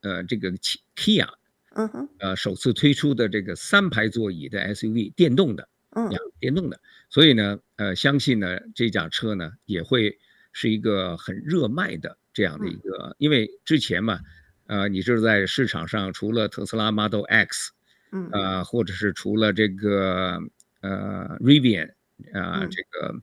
[0.00, 0.50] 呃这个
[0.96, 1.28] Kia。
[1.74, 6.08] 嗯哼，呃，首次推出的这个三排座椅的 SUV，电动的，嗯，
[6.38, 10.16] 电动的，所以呢，呃，相信呢，这架车呢也会
[10.52, 14.20] 是一个很热卖的这样的一个，嗯、因为之前嘛，
[14.66, 17.72] 呃，你就是在市场上除了特斯拉 Model X，
[18.12, 20.38] 嗯，呃，或者是除了这个
[20.80, 21.88] 呃 Rivian，
[22.32, 23.14] 啊、呃，这个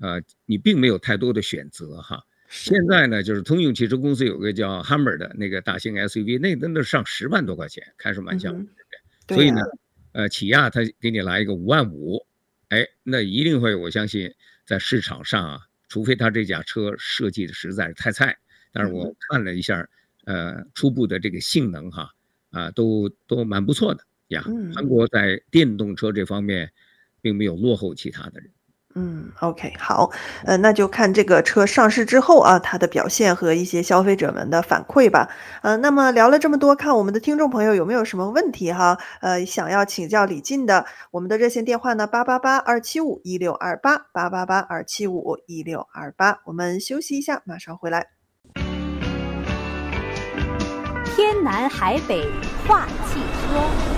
[0.00, 2.24] 呃，你并没有太多的选择哈。
[2.52, 8.66] 现在呢，就是通用汽车公司有个叫 Hummer 的那个大型 SUV，那那都上十万多块钱，开什么玩笑，对不
[9.26, 9.36] 对？
[9.36, 9.62] 所以呢，
[10.12, 12.26] 呃，起亚他给你来一个五万五，
[12.68, 14.30] 哎，那一定会，我相信
[14.66, 18.36] 在市场上啊，除非他这架车设计的实在是太菜，
[18.70, 19.88] 但是我看了一下，
[20.24, 22.10] 呃，初步的这个性能哈，
[22.50, 24.44] 啊，都都蛮不错的呀。
[24.74, 26.70] 韩国在电动车这方面，
[27.22, 28.50] 并没有落后其他的人。
[28.94, 30.10] 嗯，OK，好，
[30.44, 35.28] 呃，那就看这个车上市之后啊，它的表现和一些消费者们的反馈吧。
[35.62, 38.98] 呃，那么聊了这么多，看我们的听众朋友有没有什么问题哈？
[39.20, 46.40] 呃，想要请教李进的，我们的热线电话呢，八八八二七五一六二八，八八八二七五一六二八。
[46.44, 48.08] 我们休息一下，马上回来。
[51.14, 52.26] 天南海北
[52.66, 53.91] 话汽车。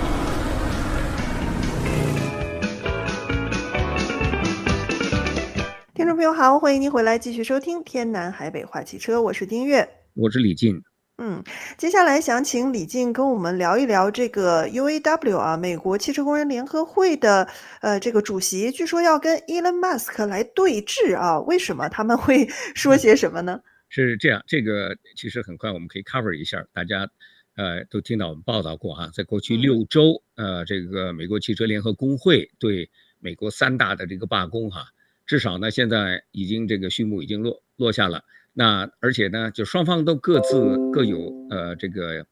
[6.05, 10.83] 听众朋友好，欢迎您回来继续收听《天南海北话汽车》，我是丁月，我是李静。
[11.17, 11.43] 嗯，
[11.79, 17.49] 接下来想请李静跟我们聊一聊这个 UAW 啊，美国汽车工人联合会的
[17.81, 23.59] 呃这个主席，据说要跟 Elon Musk 来对峙啊，为什么他们会 说些什么呢？
[23.89, 27.09] 是这样，这个其实很快我们可以 cover 一下，大家
[27.57, 32.91] 呃都听到我们报道过啊，在过去六周，呃，这个美国汽车联合工会对
[33.21, 34.85] 美国三大的这个罢工哈。
[35.27, 38.23] 至少呢，现在已经这个序幕已经落落下了。
[38.53, 42.27] 那而且呢，就双方都各自各有呃这个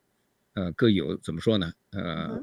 [0.54, 1.72] 呃各有怎么说呢？
[1.90, 2.40] 呃，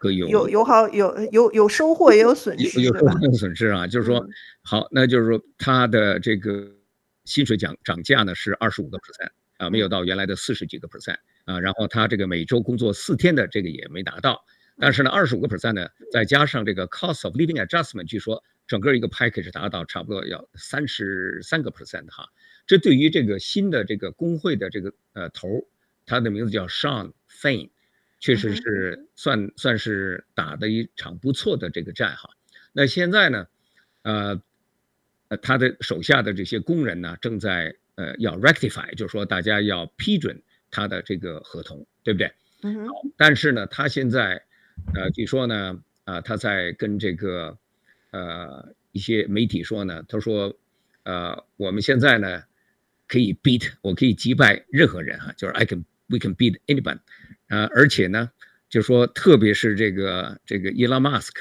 [0.00, 3.86] 各有有有好有有有收获也有损失，有收获有损失啊。
[3.88, 4.26] 就是说，
[4.62, 6.66] 好，那就是说他的这个
[7.24, 11.60] 薪水涨涨价呢是二十五个 percent 啊，没有到原来的四十几个 percent 啊。
[11.60, 14.44] 然后他这个每周工作四天的这个也没达到。
[14.76, 18.42] 但是呢，二十五个 percent 呢，再加上这个 cost of living adjustment，据说。
[18.70, 22.28] 整个一个 package 达到差不多要三十三个 percent 哈，
[22.68, 25.66] 这对于这个新的这个工会的这个呃头，
[26.06, 27.70] 他的名字叫 Shawn Fain，
[28.20, 32.30] 确实是算算是打的一场不错的这个战哈。
[32.72, 33.48] 那现在呢，
[34.02, 34.40] 呃，
[35.26, 42.32] 呃他的手下的这些工人呢，正在呃要 rectify，就是说大家要批准他的这个合同，对不对？
[42.62, 42.86] 嗯。
[43.16, 44.40] 但是呢，他现在
[44.94, 47.58] 呃据说呢，啊、呃、他在跟这个。
[48.10, 50.54] 呃，一些媒体说呢，他说，
[51.04, 52.42] 呃，我们现在呢
[53.06, 56.96] 可以 beat，我可以击败任何人哈，就是 I can we can beat anyone，
[57.48, 58.30] 啊、呃，而且呢，
[58.68, 61.32] 就说特别是这个这个 Elon Musk，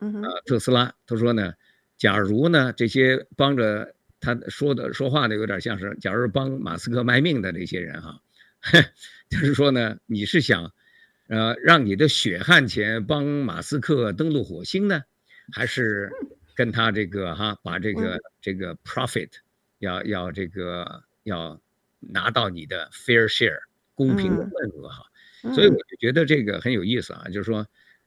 [0.00, 1.54] 呃，特斯拉，他说呢，
[1.96, 8.20] 假如呢这些帮着他说的说话呢，有点像是，假如帮马斯克卖命的那些人哈，
[9.28, 10.72] 就是说呢，你是想，
[11.28, 15.02] 呃，让你的血汗钱帮马斯克登陆火星呢，
[15.52, 16.10] 还是
[16.54, 19.30] 跟他这个哈，把这个这个 profit
[19.78, 21.60] 要要这个要
[22.00, 23.58] 拿到你的 fair share
[23.94, 25.04] 公平的份额哈，
[25.54, 27.66] 所以我就觉得这个很有意思啊，就是说，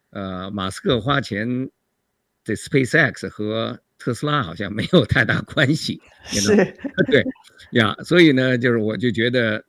[0.09, 1.69] 呃，马斯克花钱
[2.43, 6.55] 在 SpaceX 和特斯拉好像没有太大关系， 是，
[7.07, 7.23] 对
[7.71, 9.63] 呀，所以呢，就是我就觉得，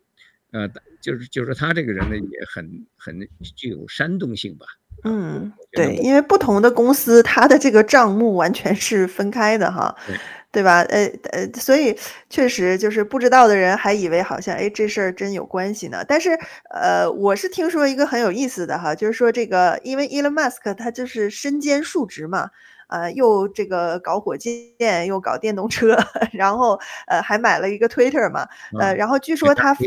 [0.51, 0.69] 呃，
[1.01, 4.67] 就是就是他这个人呢，也很很具有煽动性吧。
[5.07, 10.17] 嗯，对，因为不同的公司，它的这个账目完全是分开的哈，对，
[10.53, 10.81] 对吧？
[10.89, 11.97] 呃呃，所以
[12.29, 16.05] 确实就是不知道的人还以为好像哎这事儿真有关系呢。
[16.09, 16.39] 但是
[16.71, 22.51] 呃，我是听说一个很有意思的哈，就是说这个因为 Elon Musk 他就是身兼数职嘛。
[22.89, 25.97] 呃，又这个搞火箭，又搞电动车，
[26.33, 28.49] 然后呃，还买了一个 Twitter 嘛，
[28.81, 29.85] 呃，然后据说他放，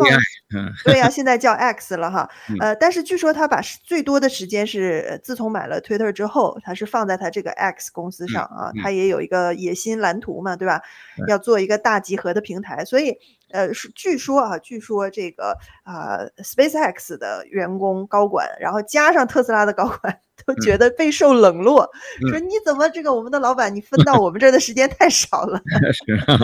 [0.84, 8.92] 对呀， 现在叫 X 了哈，呃，但是据说他把最多的时间是自从买了 Twitter 之后，他是放在他这个 X 公司上啊，他。
[9.00, 10.82] 也有一个野心蓝图嘛，对吧？
[11.30, 13.18] 要做一个大集合的平台，所以
[13.52, 20.20] 呃，据说啊，据说这个啊，SpaceX 的员工高管，然后加上特斯拉的高管。
[20.48, 21.92] 都觉得备受冷落，
[22.24, 25.62] 嗯、说你怎么这个我们的老板，你分到 我们这儿的时间太少了。
[25.92, 26.40] 是啊，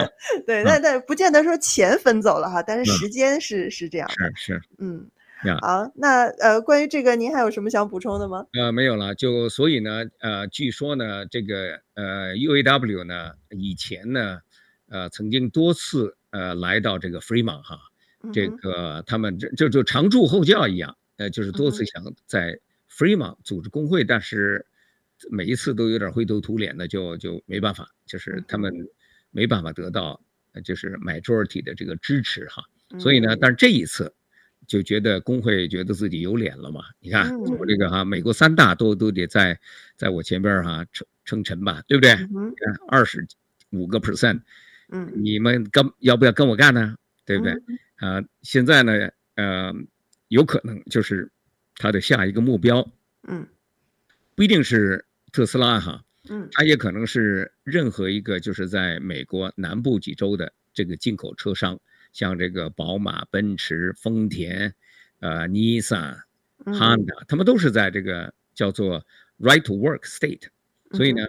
[0.46, 4.14] 对，但但不见得说钱分走了哈，但是时间是、嗯、是这样的。
[4.36, 5.10] 是是，嗯，
[5.62, 8.46] 好，那呃，关于这个您还有什么想补充的吗？
[8.52, 14.40] 呃，没有了，就所以呢，呃，据说呢，这个呃 UAW 呢，以前呢，
[14.90, 17.80] 呃，曾经多次呃来到这个 Fremont 哈，
[18.34, 22.60] 这个他们这就就常驻后教一样，呃，就是多次想在。
[22.88, 24.66] Fremont 组织工会，但是
[25.30, 28.72] 每一次都有点灰头土脸的，就就没办法，就是他们
[29.32, 30.22] 没办法得到，
[30.64, 32.64] 就是 majority 的这个支持哈。
[32.98, 34.14] 所以呢，但是这一次
[34.66, 36.86] 就觉得工会觉得自己有脸了嘛。
[37.02, 39.60] 你看我这个哈，美国三大都都得在
[39.98, 42.16] 在我前边哈称称臣吧，对不对？
[42.88, 43.28] 二十
[43.72, 44.40] 五个 percent，
[44.90, 46.96] 嗯，你们跟要不要跟我干呢？
[47.26, 47.54] 对不对？
[47.96, 49.74] 啊，现在呢，呃，
[50.28, 51.32] 有可能就是。
[51.78, 52.90] 他的下一个目标，
[53.28, 53.46] 嗯，
[54.34, 61.78] 不一定是特斯拉哈，嗯，他也可能是任何一个就是在美国南部几州的这个进口车商，
[62.14, 64.74] 像这个宝马、奔驰、丰田，
[65.20, 66.18] 呃，尼桑、
[66.64, 69.06] 哈达，他们都是在这个叫做
[69.38, 70.44] Right to Work State，
[70.92, 71.26] 所以呢，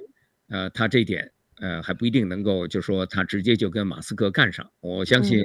[0.47, 5.42] 呃，他这一点呃还不一定能够就说他直接就跟马斯克干上，我相信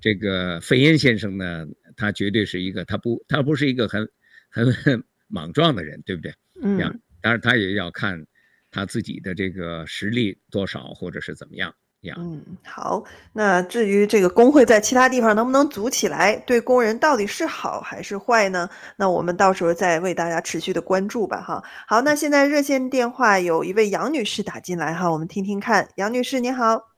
[0.00, 4.08] 这个费恩先生呢，他绝对是一个他不他不是一个很。
[4.50, 6.32] 很很 莽撞的人，对不对？
[6.62, 6.78] 嗯，
[7.20, 8.24] 当然他也要看
[8.70, 11.74] 他自己的这个实力多少，或者是怎么样样。
[12.16, 13.02] 嗯，好。
[13.32, 18.68] 那至于这个工会在其他地方能不能组起来，对工人到底是好还是坏呢？
[18.96, 21.40] 那我们到时候再为大家持续的关注吧。
[21.40, 22.00] 哈，好。
[22.02, 25.88] 那现在热线电话有一位杨女士打进来哈，我们听听看。
[25.96, 26.88] 杨女士，你好。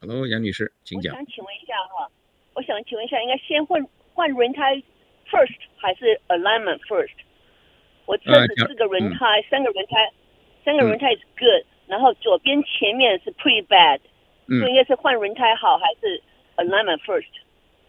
[0.00, 1.14] Hello，杨女士，请讲。
[1.14, 2.10] 我想请问一下哈，
[2.54, 3.80] 我想请问一下，应该先换
[4.12, 4.74] 换轮胎
[5.30, 7.14] ？First 还是 alignment first？
[8.04, 10.10] 我车子四个轮胎，呃、三个轮胎，
[10.64, 14.00] 三个轮胎是 good，、嗯、然后左边前面是 pretty bad，、
[14.46, 16.20] 嗯、所以应该是换轮胎好还是
[16.56, 17.24] alignment first？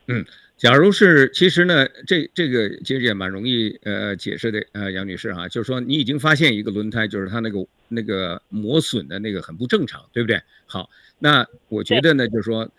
[0.07, 0.25] 嗯，
[0.57, 10.41] 假如是，其实呢，这这个其实也蛮容易呃解释的，呃，杨女士哈，就是说你已经发现一个轮胎，就是它那个那个磨损的那个很不正常，对不对？
[10.65, 10.89] 好，
[11.19, 12.69] 那我觉得呢，就是说。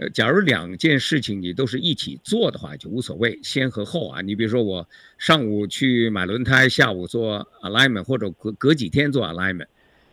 [0.00, 4.20] 呃，假如两件事情你都是一起做的话，就无所谓先和后啊。
[4.20, 4.88] 你比如说我
[5.18, 9.66] 上午去买轮胎，下午做 alignment，或者隔隔几天做 alignment。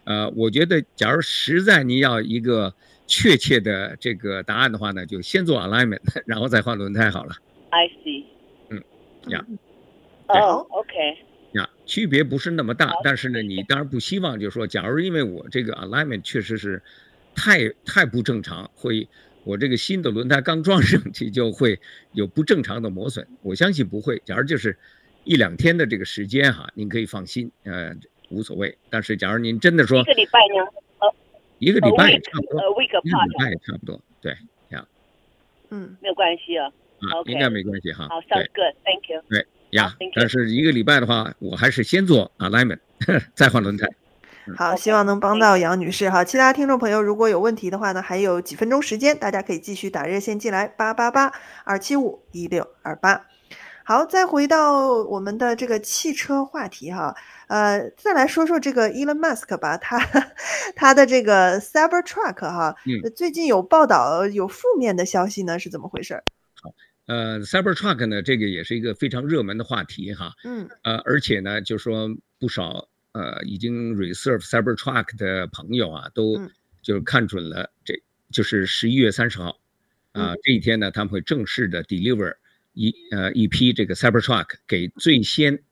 [0.05, 2.73] 呃，我觉得假如实在你要一个
[3.07, 7.35] 确切的这个答案的话呢，就先做 alignment， 然后再换轮胎好了。
[7.69, 8.23] I see。
[8.69, 8.83] 嗯，
[9.29, 9.45] 呀。
[10.27, 10.93] 哦，OK。
[11.53, 16.81] 呀，区别不是那么大，但是呢，你当然不希望就是说，假如因为我这个 alignment 确实是
[17.35, 19.07] 太太不正常，会。
[19.43, 21.79] 我这个新的轮胎刚装上去就会
[22.13, 24.19] 有不正常的磨损，我相信不会。
[24.25, 24.75] 假如就是
[25.23, 27.95] 一两天的这个时间哈，您可以放心，呃，
[28.31, 28.75] 无所谓。
[28.89, 30.65] 但是假如您真的说一个礼拜呢？
[31.55, 34.35] 呃，一个礼拜也差不多，一个礼拜也差不多，对，
[34.69, 34.87] 这样，
[35.69, 38.07] 嗯，没有关系啊，啊，应该没关系哈。
[38.09, 39.21] 好，sounds good，thank you。
[39.29, 42.79] 对呀，但是一个礼拜的话，我还是先做 alignment，
[43.33, 43.87] 再换轮胎。
[44.55, 46.23] 好，希望能帮到杨女士哈。
[46.23, 51.31] 其他听众朋友如果有问题的话呢，还有几分钟时间，大家可以继续打热线进来，八八八
[51.63, 53.25] 二七五一六二八。
[53.87, 57.15] 好，再回到我们的这个汽车话题哈，
[57.47, 59.99] 呃，再来说说这个 Elon Musk 吧，他
[60.75, 66.15] 他的这个 Cybertruck 哈，嗯，最近有报道有负面的消息呢，是怎么回事？
[66.63, 66.73] 好，
[67.05, 72.09] 呃，Cybertruck 呢，这个也是一个非常热门的话题哈，嗯，呃，而且呢，就说
[72.39, 76.41] 不少呃已经 reserve Cybertruck 的朋友啊，都
[76.81, 79.49] 就是看准了这，这就是十一月三十号，
[80.13, 82.33] 啊、呃，这一天呢，他们会正式的 deliver。
[82.75, 85.63] 一呃一批这个 Cybertruck 给最先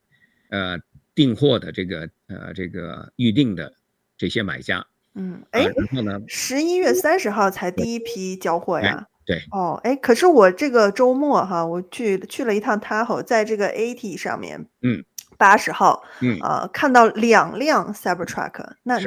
[0.50, 0.78] 呃
[1.14, 3.72] 订货的这个呃这个预定的
[4.16, 4.84] 这些买家，
[5.14, 9.06] 嗯，哎，然后呢，十一月三十号才第一批交货呀？
[9.26, 15.04] 对，哦，哎，可是我这个周末哈，我去去了一趟 Tahoe，在这个 AT 上面，嗯，
[15.36, 18.98] 八十号，嗯啊、呃，看到两辆 Cybertruck，那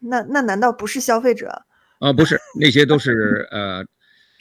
[0.00, 1.64] 那那难道不是消费者？
[2.00, 3.86] 啊，不是，那些都是呃。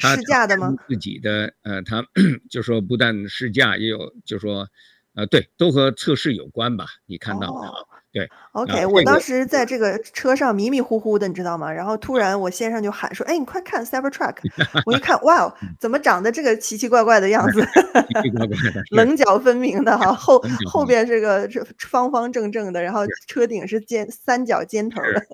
[0.04, 0.74] 试驾的吗？
[0.88, 2.06] 自己的呃，他
[2.50, 4.68] 就说不但试驾，也有就说，
[5.16, 6.86] 呃，对，都和测试有关吧？
[7.06, 7.74] 你看到的、哦、
[8.12, 8.30] 对。
[8.54, 11.72] OK，、呃、我当时在这个车上迷迷糊糊的，你知道吗？
[11.72, 14.36] 然后突然我先生就喊说：“哎，你快看 Cybertruck！”
[14.86, 17.62] 我一看，哇，怎么长得这个奇奇怪怪的样子？
[18.22, 21.50] 奇奇怪怪的， 棱角分明的哈，后后边是个
[21.80, 25.26] 方方正正的，然后车顶是尖三角尖头的。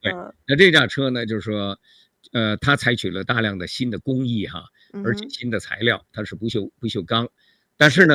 [0.00, 0.12] 对，
[0.46, 1.78] 那这架车呢，就是说。
[2.32, 4.64] 呃，它采取了大量的新的工艺哈，
[5.04, 7.28] 而且新的材料，它是不锈不锈钢。
[7.76, 8.14] 但是呢，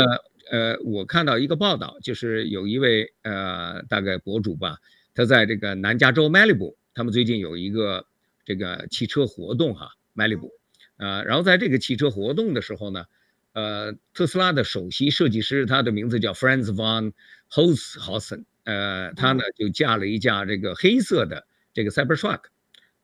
[0.51, 4.77] 呃，我看到一个报道，就是有一位呃大概博主吧，
[5.13, 8.05] 他在这个南加州 Malibu，他们最近有一个
[8.45, 10.51] 这个汽车活动哈，Malibu，
[10.97, 13.05] 呃，然后在这个汽车活动的时候呢，
[13.53, 17.11] 呃，特斯拉的首席设计师，他的名字叫 Franz von
[17.49, 22.41] Holzhausen，呃，他呢就驾了一架这个黑色的这个 Cybertruck。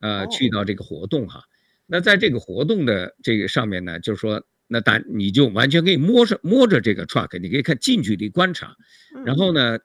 [0.02, 1.44] 呃，去到这个活动哈，
[1.86, 8.76] 那在这个活动的这个上面呢，就是说，那大你就完全可以摸着摸着这个 truck，你可以看近距离观察。
[9.26, 9.78] 然后呢，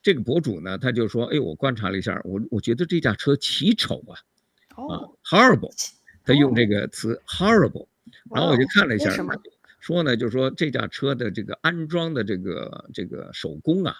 [0.00, 4.14] 这个博主呢，他就说，哎，我观察了一下，我我觉得这架车奇丑啊，
[4.76, 5.74] 啊，horrible，
[6.24, 7.88] 他用这个词 horrible。
[8.32, 9.10] 然后我就看了一下，
[9.80, 13.96] 说呢，就是说这架车的这个安装的这个这个手工啊，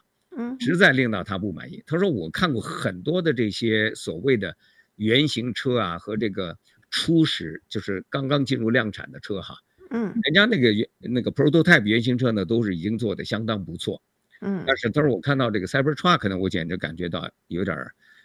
[0.60, 1.82] 实在令到他不满意。
[1.84, 4.56] 他说我看过很多的这些所谓的。
[4.96, 6.56] 原型车啊，和这个
[6.90, 9.56] 初始就是刚刚进入量产的车哈，
[9.90, 14.00] 嗯，人家那个原那个 prototype 原型车呢，都是已经做的相当不错，
[14.40, 17.76] 嗯，但是他说我看到这个 Cybertruck 呢，我简直感觉到有点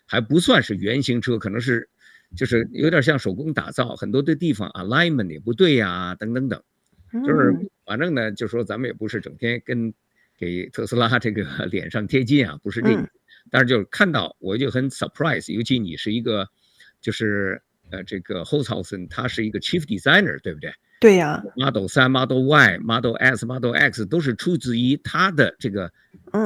[0.06, 1.90] 还不算是原型车，可能是
[2.36, 6.62] 就是有点像手工打造，很多的地方 alignment 也不对呀、啊，等等等，
[7.26, 7.54] 就是。
[7.86, 9.92] 反正呢，就说咱们也不是整天跟
[10.38, 13.10] 给特斯拉这个脸上贴金啊，不是这个，
[13.50, 16.48] 但是就看到我就很 surprise，尤其你是一个。
[17.02, 20.74] 就是呃，这个 Holzhausen 他是一个 chief designer，对不对？
[21.00, 21.42] 对呀。
[21.56, 25.92] Model 3、Model Y、Model S、Model X 都是出自于他的这个
[26.34, 26.46] 嗯，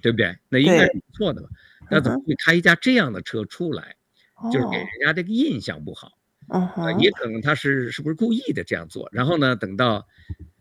[0.00, 0.36] 对不对？
[0.48, 1.48] 那应该是不错的吧？
[1.90, 3.96] 那怎么会开一架这样的车出来，
[4.44, 4.50] 嗯？
[4.50, 6.12] 就是给人家这个印象不好。
[6.48, 9.08] 哦、呃、也可能他是是不是故意的这样做？
[9.12, 10.06] 然后呢，等到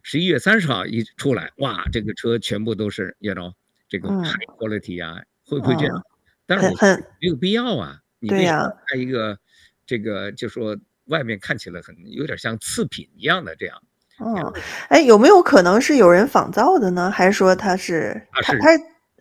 [0.03, 3.53] 十一月三十号一出来，哇，这个车全部都是，you know，
[3.87, 6.03] 这个 high quality 啊，嗯，会不会这样？
[6.45, 6.73] 但是我
[7.21, 8.01] 没有必要啊。
[8.19, 9.37] 你为什么开一个
[9.85, 13.77] 这个，就说外面看起来很有点像次品一样的这样？
[14.19, 14.53] 哦，
[14.89, 17.09] 哎，有没有可能是有人仿造的呢？
[17.09, 18.67] 还是说他是他是他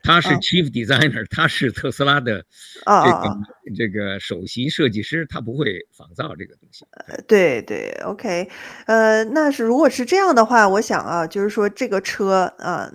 [0.03, 2.45] 他是 chief designer，、哦、他是特斯拉的
[2.85, 3.41] 这个、哦、
[3.77, 6.85] 这个首席设计师，他不会仿造这个东西。
[7.29, 8.49] 对对，OK，
[8.87, 12.91] 呃，那是如果是这样的话，我想啊，就是说这个车啊，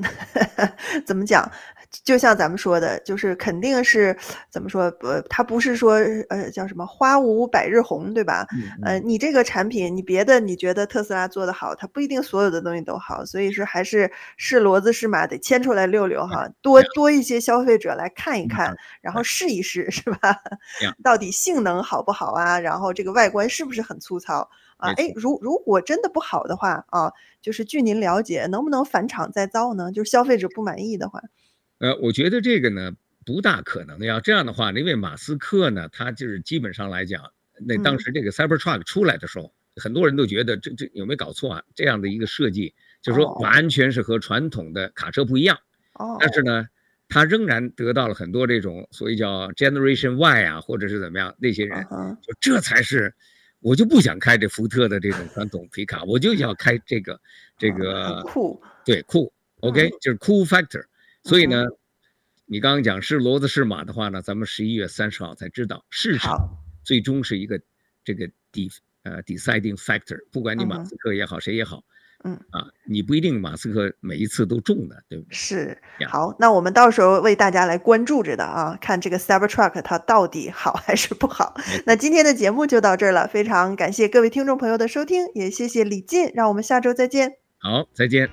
[0.57, 0.73] 呃、
[1.07, 1.49] 怎么讲？
[2.03, 4.17] 就像咱们说的，就是肯定是
[4.49, 4.89] 怎么说？
[4.91, 5.93] 不，它不是说
[6.29, 8.47] 呃叫什么花无百日红，对吧？
[8.51, 20.35] 嗯嗯、呃，你这个产品，你别的你觉得特斯拉做的好，它不一定所有的东西都好，所以说还是是骡子是马得牵出来溜溜哈， 多多一些消费者来看一看，然后试一试，是吧？
[21.03, 22.59] 到底性能好不好啊？
[22.59, 24.91] 然后这个外观是不是很粗糙啊？
[24.97, 29.91] 哎，如如果真的不好的话啊，就是据您了解，能不能返厂再造呢？
[29.91, 31.21] 就是消费者不满意的话。
[31.83, 32.93] 呃，我觉得这个呢
[33.25, 33.99] 不大可能。
[33.99, 37.21] 要这样的话，因为马斯克呢，他就是基本上来讲，
[37.59, 41.63] 那当时这个 Cybertruck 出来的时候，嗯、很多人都觉得这这有没有搞错啊？
[41.75, 45.59] 这样的一个设计，就是说完全是和传统的卡车不一样。
[45.95, 46.15] 哦。
[46.21, 46.65] 但是呢，
[47.09, 51.85] 他仍然得到了很多这种所谓叫 Generation Y 啊，或者是怎么样，那些人
[52.21, 53.13] 就这才是，
[53.59, 57.19] 我就不想开这福特的这种传统皮卡，我就要开这个
[57.57, 60.85] 这个酷，对酷，OK，就是 Cool Factor。
[61.23, 61.65] 所以呢，
[62.45, 66.37] 你刚刚讲是骡子是马的话呢，咱们十一月三十号才知道，市场
[66.83, 67.59] 最终是一个
[68.03, 68.69] 这个 de
[69.03, 71.83] 呃 deciding factor，不管你马斯克也好，谁也好，
[72.23, 75.33] 嗯啊，你不一定马斯克每一次都中的，对不对？
[75.33, 75.77] 是。
[76.07, 81.55] 好，那我们到时候为大家来关注着的啊，看这个 Cybertruck 它到底好还是不好。
[81.85, 87.37] 那今天的节目就到这儿了，非常感谢各位听众朋友的收听，也谢谢李进，让我们下周再见。
[87.59, 88.29] 好，再见。